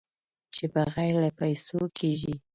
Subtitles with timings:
[0.55, 2.35] چې بغیر له پېسو کېږي.